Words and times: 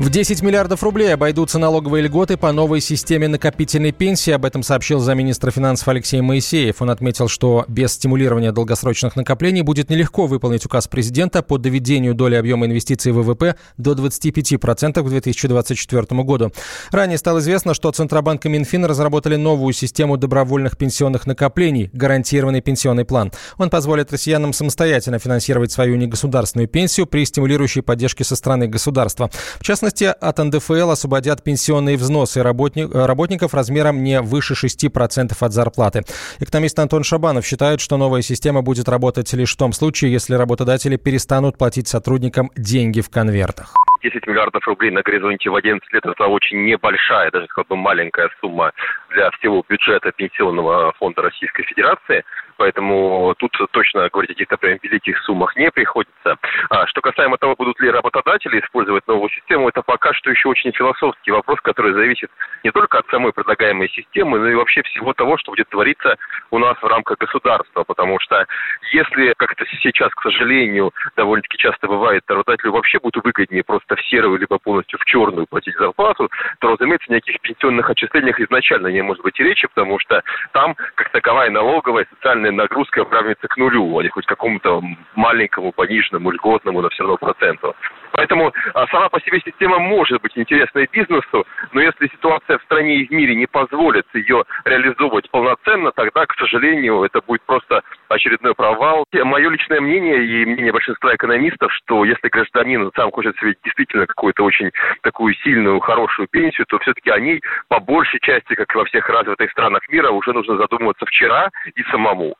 В 0.00 0.08
10 0.08 0.40
миллиардов 0.40 0.82
рублей 0.82 1.12
обойдутся 1.12 1.58
налоговые 1.58 2.04
льготы 2.04 2.38
по 2.38 2.50
новой 2.52 2.80
системе 2.80 3.28
накопительной 3.28 3.92
пенсии. 3.92 4.30
Об 4.30 4.46
этом 4.46 4.62
сообщил 4.62 4.98
замминистра 4.98 5.50
финансов 5.50 5.86
Алексей 5.88 6.22
Моисеев. 6.22 6.80
Он 6.80 6.88
отметил, 6.88 7.28
что 7.28 7.66
без 7.68 7.92
стимулирования 7.92 8.50
долгосрочных 8.50 9.14
накоплений 9.14 9.60
будет 9.60 9.90
нелегко 9.90 10.26
выполнить 10.26 10.64
указ 10.64 10.88
президента 10.88 11.42
по 11.42 11.58
доведению 11.58 12.14
доли 12.14 12.36
объема 12.36 12.64
инвестиций 12.64 13.12
в 13.12 13.16
ВВП 13.16 13.56
до 13.76 13.92
25% 13.92 15.02
к 15.02 15.06
2024 15.06 16.22
году. 16.22 16.50
Ранее 16.90 17.18
стало 17.18 17.40
известно, 17.40 17.74
что 17.74 17.92
Центробанк 17.92 18.46
и 18.46 18.48
Минфин 18.48 18.86
разработали 18.86 19.36
новую 19.36 19.74
систему 19.74 20.16
добровольных 20.16 20.78
пенсионных 20.78 21.26
накоплений– 21.26 21.90
гарантированный 21.92 22.62
пенсионный 22.62 23.04
план. 23.04 23.32
Он 23.58 23.68
позволит 23.68 24.10
россиянам 24.10 24.54
самостоятельно 24.54 25.18
финансировать 25.18 25.72
свою 25.72 25.96
негосударственную 25.96 26.68
пенсию 26.68 27.06
при 27.06 27.26
стимулирующей 27.26 27.82
поддержке 27.82 28.24
со 28.24 28.34
стороны 28.34 28.66
государства. 28.66 29.30
В 29.58 29.62
частности, 29.62 29.89
частности, 29.90 30.14
от 30.20 30.38
НДФЛ 30.38 30.90
освободят 30.90 31.42
пенсионные 31.42 31.96
взносы 31.96 32.42
работник, 32.42 32.94
э, 32.94 33.06
работников 33.06 33.54
размером 33.54 34.02
не 34.02 34.20
выше 34.20 34.54
6% 34.54 35.42
от 35.42 35.52
зарплаты. 35.52 36.04
Экономист 36.38 36.78
Антон 36.78 37.04
Шабанов 37.04 37.44
считает, 37.44 37.80
что 37.80 37.96
новая 37.96 38.22
система 38.22 38.62
будет 38.62 38.88
работать 38.88 39.32
лишь 39.32 39.54
в 39.54 39.56
том 39.56 39.72
случае, 39.72 40.12
если 40.12 40.34
работодатели 40.34 40.96
перестанут 40.96 41.58
платить 41.58 41.88
сотрудникам 41.88 42.50
деньги 42.56 43.00
в 43.00 43.10
конвертах. 43.10 43.74
10 44.02 44.26
миллиардов 44.26 44.66
рублей 44.66 44.90
на 44.90 45.02
горизонте 45.02 45.50
в 45.50 45.54
11 45.54 45.92
лет– 45.92 46.04
это 46.06 46.26
очень 46.26 46.64
небольшая, 46.64 47.30
даже 47.30 47.46
как 47.48 47.66
бы 47.68 47.76
маленькая 47.76 48.30
сумма 48.40 48.72
для 49.10 49.30
всего 49.32 49.64
бюджета 49.68 50.12
Пенсионного 50.12 50.92
фонда 50.92 51.22
Российской 51.22 51.64
Федерации. 51.64 52.24
Поэтому 52.56 53.34
тут 53.38 53.56
точно 53.70 54.10
говорить 54.10 54.32
о 54.32 54.34
каких-то 54.34 54.58
прям 54.58 54.78
великих 54.82 55.18
суммах 55.22 55.56
не 55.56 55.70
приходится. 55.70 56.36
А 56.68 56.86
что 56.88 57.00
касаемо 57.00 57.38
того, 57.38 57.54
будут 57.56 57.80
ли 57.80 57.90
работодатели 57.90 58.60
использовать 58.60 59.06
новую 59.08 59.30
систему, 59.30 59.70
это 59.70 59.80
пока 59.80 60.12
что 60.12 60.30
еще 60.30 60.48
очень 60.48 60.70
философский 60.72 61.30
вопрос, 61.30 61.58
который 61.62 61.94
зависит 61.94 62.30
не 62.62 62.70
только 62.70 62.98
от 62.98 63.06
самой 63.08 63.32
предлагаемой 63.32 63.88
системы, 63.88 64.38
но 64.38 64.50
и 64.50 64.54
вообще 64.54 64.82
всего 64.82 65.14
того, 65.14 65.38
что 65.38 65.52
будет 65.52 65.70
твориться 65.70 66.18
у 66.50 66.58
нас 66.58 66.76
в 66.82 66.86
рамках 66.86 67.16
государства. 67.16 67.82
Потому 67.84 68.20
что 68.20 68.44
если, 68.92 69.32
как 69.38 69.52
это 69.52 69.64
сейчас, 69.80 70.10
к 70.14 70.22
сожалению, 70.22 70.92
довольно-таки 71.16 71.56
часто 71.56 71.86
бывает, 71.86 72.24
работодателю 72.28 72.72
вообще 72.72 72.98
будет 72.98 73.24
выгоднее 73.24 73.64
просто 73.64 73.89
в 73.96 74.06
серую 74.06 74.38
либо 74.38 74.58
полностью 74.58 74.98
в 74.98 75.04
черную 75.04 75.46
платить 75.46 75.76
зарплату, 75.76 76.30
то, 76.58 76.68
разумеется, 76.72 77.12
никаких 77.12 77.40
пенсионных 77.40 77.88
отчислениях 77.90 78.40
изначально 78.40 78.88
не 78.88 79.02
может 79.02 79.22
быть 79.22 79.38
и 79.40 79.44
речи, 79.44 79.68
потому 79.68 79.98
что 79.98 80.22
там, 80.52 80.76
как 80.94 81.10
таковая 81.10 81.50
налоговая, 81.50 82.06
социальная 82.10 82.52
нагрузка 82.52 83.04
равняется 83.04 83.48
к 83.48 83.56
нулю, 83.56 83.98
а 83.98 84.02
не 84.02 84.08
хоть 84.08 84.26
какому-то 84.26 84.82
маленькому, 85.14 85.72
пониженному, 85.72 86.30
льготному, 86.30 86.80
но 86.80 86.88
все 86.88 87.02
равно 87.02 87.16
проценту. 87.16 87.74
Поэтому 88.20 88.52
а, 88.74 88.86
сама 88.88 89.08
по 89.08 89.18
себе 89.22 89.40
система 89.42 89.78
может 89.78 90.20
быть 90.20 90.36
интересной 90.36 90.86
бизнесу, 90.92 91.46
но 91.72 91.80
если 91.80 92.06
ситуация 92.08 92.58
в 92.58 92.62
стране 92.64 92.96
и 92.96 93.06
в 93.06 93.10
мире 93.10 93.34
не 93.34 93.46
позволит 93.46 94.04
ее 94.12 94.44
реализовывать 94.66 95.30
полноценно, 95.30 95.90
тогда, 95.92 96.26
к 96.26 96.34
сожалению, 96.34 97.02
это 97.02 97.22
будет 97.26 97.40
просто 97.46 97.80
очередной 98.10 98.54
провал. 98.54 99.06
Мое 99.10 99.48
личное 99.48 99.80
мнение 99.80 100.22
и 100.22 100.44
мнение 100.44 100.70
большинства 100.70 101.14
экономистов, 101.14 101.72
что 101.72 102.04
если 102.04 102.28
гражданин 102.28 102.90
сам 102.94 103.10
хочет 103.10 103.34
себе 103.38 103.54
действительно 103.64 104.06
какую-то 104.06 104.44
очень 104.44 104.70
такую 105.00 105.32
сильную, 105.36 105.80
хорошую 105.80 106.28
пенсию, 106.28 106.66
то 106.66 106.78
все-таки 106.80 107.08
о 107.08 107.18
ней 107.18 107.40
по 107.68 107.80
большей 107.80 108.20
части, 108.20 108.54
как 108.54 108.74
и 108.74 108.76
во 108.76 108.84
всех 108.84 109.08
развитых 109.08 109.50
странах 109.52 109.80
мира, 109.88 110.10
уже 110.10 110.34
нужно 110.34 110.58
задумываться 110.58 111.06
вчера 111.06 111.48
и 111.74 111.82
самому. 111.84 112.34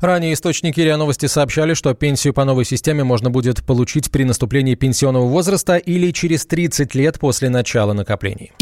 Ранее 0.00 0.34
источники 0.34 0.80
РИА 0.80 0.96
Новости 0.96 1.26
сообщали, 1.26 1.74
что 1.74 1.94
пенсию 1.94 2.34
по 2.34 2.44
новой 2.44 2.64
системе 2.64 3.04
можно 3.04 3.30
будет 3.30 3.64
получить 3.64 4.10
при 4.10 4.24
наступлении 4.24 4.74
пенсионного 4.74 5.26
возраста 5.26 5.76
или 5.76 6.10
через 6.12 6.46
30 6.46 6.94
лет 6.94 7.18
после 7.18 7.50
начала 7.50 7.92
накоплений. 7.92 8.52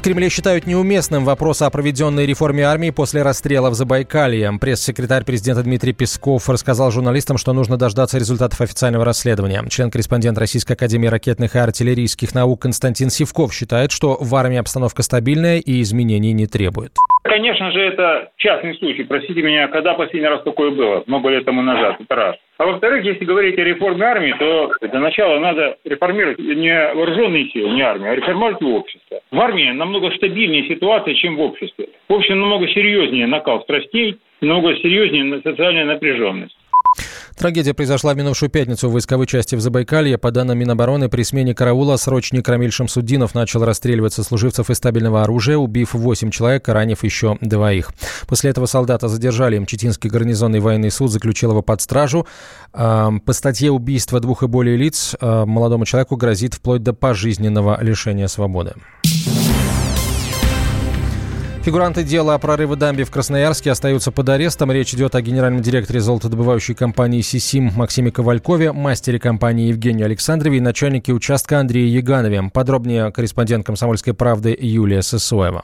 В 0.00 0.02
Кремле 0.02 0.30
считают 0.30 0.66
неуместным 0.66 1.26
вопрос 1.26 1.60
о 1.60 1.68
проведенной 1.68 2.24
реформе 2.24 2.62
армии 2.62 2.88
после 2.88 3.20
расстрела 3.20 3.68
в 3.68 3.74
Забайкалье. 3.74 4.50
Пресс-секретарь 4.58 5.24
президента 5.24 5.62
Дмитрий 5.62 5.92
Песков 5.92 6.48
рассказал 6.48 6.90
журналистам, 6.90 7.36
что 7.36 7.52
нужно 7.52 7.76
дождаться 7.76 8.16
результатов 8.16 8.62
официального 8.62 9.04
расследования. 9.04 9.62
Член-корреспондент 9.68 10.38
Российской 10.38 10.72
академии 10.72 11.08
ракетных 11.08 11.54
и 11.54 11.58
артиллерийских 11.58 12.34
наук 12.34 12.62
Константин 12.62 13.10
Сивков 13.10 13.52
считает, 13.52 13.90
что 13.90 14.16
в 14.18 14.34
армии 14.36 14.56
обстановка 14.56 15.02
стабильная 15.02 15.58
и 15.58 15.82
изменений 15.82 16.32
не 16.32 16.46
требует. 16.46 16.96
Конечно 17.22 17.70
же, 17.70 17.80
это 17.80 18.30
частный 18.36 18.74
случай. 18.76 19.04
Простите 19.04 19.42
меня, 19.42 19.68
когда 19.68 19.94
последний 19.94 20.28
раз 20.28 20.42
такое 20.42 20.70
было? 20.70 21.04
Много 21.06 21.28
лет 21.28 21.44
тому 21.44 21.60
назад. 21.62 21.96
Это 22.00 22.14
раз. 22.14 22.36
А 22.56 22.66
во-вторых, 22.66 23.04
если 23.04 23.24
говорить 23.24 23.58
о 23.58 23.64
реформе 23.64 24.04
армии, 24.04 24.34
то 24.38 24.72
для 24.80 25.00
начала 25.00 25.38
надо 25.38 25.76
реформировать 25.84 26.38
не 26.38 26.94
вооруженные 26.94 27.48
силы, 27.50 27.70
не 27.70 27.82
армию, 27.82 28.12
а 28.12 28.16
реформировать 28.16 28.62
общество. 28.62 29.20
В 29.30 29.40
армии 29.40 29.70
намного 29.70 30.10
стабильнее 30.12 30.66
ситуация, 30.68 31.14
чем 31.14 31.36
в 31.36 31.40
обществе. 31.40 31.88
В 32.08 32.14
общем, 32.14 32.40
намного 32.40 32.68
серьезнее 32.68 33.26
накал 33.26 33.62
страстей, 33.62 34.16
намного 34.40 34.74
серьезнее 34.76 35.40
социальная 35.42 35.84
напряженность. 35.84 36.56
Трагедия 37.40 37.72
произошла 37.72 38.12
в 38.12 38.18
минувшую 38.18 38.50
пятницу 38.50 38.90
в 38.90 38.92
войсковой 38.92 39.26
части 39.26 39.54
в 39.54 39.62
Забайкалье. 39.62 40.18
По 40.18 40.30
данным 40.30 40.58
Минобороны, 40.58 41.08
при 41.08 41.22
смене 41.22 41.54
караула 41.54 41.96
срочник 41.96 42.46
Рамиль 42.46 42.70
Шамсуддинов 42.70 43.34
начал 43.34 43.64
расстреливать 43.64 44.12
сослуживцев 44.12 44.68
из 44.68 44.76
стабильного 44.76 45.22
оружия, 45.22 45.56
убив 45.56 45.94
8 45.94 46.30
человек, 46.30 46.68
а 46.68 46.74
ранив 46.74 47.02
еще 47.02 47.38
двоих. 47.40 47.92
После 48.26 48.50
этого 48.50 48.66
солдата 48.66 49.08
задержали. 49.08 49.58
Мчетинский 49.58 50.10
гарнизонный 50.10 50.60
военный 50.60 50.90
суд 50.90 51.10
заключил 51.10 51.52
его 51.52 51.62
под 51.62 51.80
стражу. 51.80 52.26
По 52.72 53.32
статье 53.32 53.70
убийства 53.70 54.20
двух 54.20 54.42
и 54.42 54.46
более 54.46 54.76
лиц 54.76 55.16
молодому 55.22 55.86
человеку 55.86 56.16
грозит 56.16 56.52
вплоть 56.52 56.82
до 56.82 56.92
пожизненного 56.92 57.82
лишения 57.82 58.26
свободы. 58.26 58.74
Фигуранты 61.62 62.04
дела 62.04 62.34
о 62.34 62.38
прорыве 62.38 62.74
дамби 62.74 63.02
в 63.02 63.10
Красноярске 63.10 63.70
остаются 63.70 64.10
под 64.10 64.30
арестом. 64.30 64.72
Речь 64.72 64.94
идет 64.94 65.14
о 65.14 65.20
генеральном 65.20 65.60
директоре 65.60 66.00
золотодобывающей 66.00 66.74
компании 66.74 67.20
«Сисим» 67.20 67.70
Максиме 67.76 68.10
Ковалькове, 68.10 68.72
мастере 68.72 69.18
компании 69.18 69.68
Евгении 69.68 70.02
Александрове 70.02 70.56
и 70.56 70.60
начальнике 70.60 71.12
участка 71.12 71.60
Андрее 71.60 71.92
Яганове. 71.92 72.44
Подробнее 72.52 73.12
корреспондент 73.12 73.66
«Комсомольской 73.66 74.14
правды» 74.14 74.56
Юлия 74.58 75.02
Сысоева. 75.02 75.62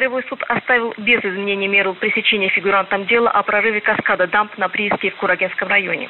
Краевой 0.00 0.24
суд 0.30 0.42
оставил 0.48 0.94
без 0.96 1.22
изменения 1.22 1.68
меру 1.68 1.92
пресечения 1.92 2.48
фигурантам 2.48 3.04
дела 3.04 3.30
о 3.32 3.42
прорыве 3.42 3.82
каскада 3.82 4.26
дамп 4.26 4.56
на 4.56 4.70
прииске 4.70 5.10
в 5.10 5.16
Курагинском 5.16 5.68
районе. 5.68 6.08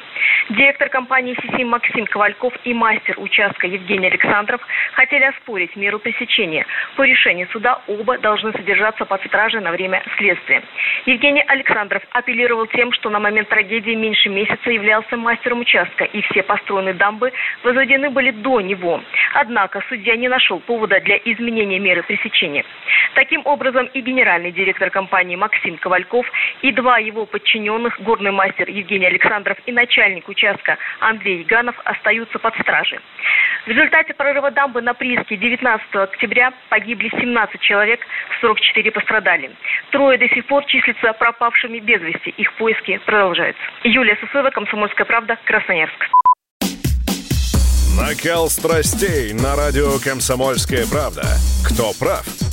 Директор 0.51 0.87
компании 0.87 1.35
«Сисим» 1.41 1.67
Максим 1.67 2.05
Ковальков 2.05 2.53
и 2.63 2.73
мастер 2.73 3.15
участка 3.19 3.67
Евгений 3.67 4.07
Александров 4.07 4.61
хотели 4.93 5.25
оспорить 5.25 5.75
меру 5.75 5.99
пресечения. 5.99 6.65
По 6.95 7.03
решению 7.03 7.49
суда 7.51 7.81
оба 7.87 8.17
должны 8.17 8.53
содержаться 8.53 9.03
под 9.03 9.25
стражей 9.25 9.59
на 9.59 9.71
время 9.71 10.01
следствия. 10.17 10.63
Евгений 11.05 11.43
Александров 11.45 12.01
апеллировал 12.11 12.67
тем, 12.67 12.93
что 12.93 13.09
на 13.09 13.19
момент 13.19 13.49
трагедии 13.49 13.93
меньше 13.93 14.29
месяца 14.29 14.71
являлся 14.71 15.17
мастером 15.17 15.59
участка, 15.59 16.05
и 16.05 16.21
все 16.21 16.43
построенные 16.43 16.93
дамбы 16.93 17.33
возведены 17.61 18.09
были 18.09 18.31
до 18.31 18.61
него. 18.61 19.01
Однако 19.33 19.83
судья 19.89 20.15
не 20.15 20.29
нашел 20.29 20.61
повода 20.61 21.01
для 21.01 21.17
изменения 21.17 21.79
меры 21.79 22.03
пресечения. 22.03 22.63
Таким 23.15 23.41
образом, 23.45 23.80
и 23.87 24.01
генеральный 24.01 24.51
директор 24.51 24.89
компании 24.89 25.35
Максим 25.35 25.77
Ковальков, 25.77 26.25
и 26.61 26.71
два 26.71 26.97
его 26.97 27.25
подчиненных, 27.25 27.99
горный 28.01 28.31
мастер 28.31 28.69
Евгений 28.69 29.07
Александров 29.07 29.57
и 29.65 29.71
начальник 29.71 30.27
участка 30.29 30.77
Андрей 30.99 31.39
Яганов, 31.39 31.75
остаются 31.85 32.39
под 32.39 32.55
стражей. 32.55 32.99
В 33.65 33.69
результате 33.69 34.13
прорыва 34.13 34.51
дамбы 34.51 34.81
на 34.81 34.93
прииске 34.93 35.37
19 35.37 35.95
октября 35.95 36.53
погибли 36.69 37.09
17 37.09 37.59
человек, 37.61 37.99
44 38.41 38.91
пострадали. 38.91 39.51
Трое 39.91 40.17
до 40.17 40.27
сих 40.29 40.45
пор 40.47 40.65
числятся 40.65 41.13
пропавшими 41.13 41.79
без 41.79 42.01
вести. 42.01 42.31
Их 42.37 42.51
поиски 42.53 42.99
продолжаются. 43.05 43.61
Юлия 43.83 44.17
Сусова, 44.17 44.49
Комсомольская 44.49 45.05
правда, 45.05 45.37
Красноярск. 45.45 46.07
Накал 47.97 48.49
страстей 48.49 49.33
на 49.33 49.55
радио 49.55 49.99
«Комсомольская 50.03 50.85
правда». 50.87 51.23
Кто 51.63 51.91
прав? 51.99 52.50